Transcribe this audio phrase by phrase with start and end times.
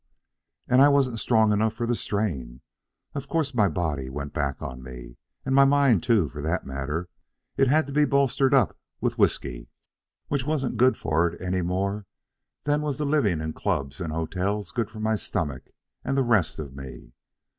[0.67, 2.61] "and I wasn't strong enough for the strain.
[3.13, 7.07] Of course my body went back on me, and my mind, too, for that matter.
[7.55, 9.69] It had to be bolstered up with whiskey,
[10.27, 12.07] which wasn't good for it any more
[12.63, 15.65] than was the living in clubs and hotels good for my stomach
[16.03, 17.13] and the rest of me.